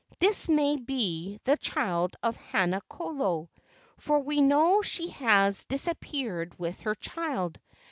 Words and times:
This 0.17 0.49
may 0.49 0.77
be 0.77 1.39
the 1.43 1.57
child 1.57 2.15
of 2.23 2.35
Haina 2.35 2.81
kolo, 2.89 3.51
for 3.99 4.21
we 4.21 4.41
know 4.41 4.81
she 4.81 5.09
has 5.09 5.65
dis¬ 5.65 5.87
appeared 5.87 6.57
with 6.57 6.79
her 6.79 6.95
child. 6.95 7.59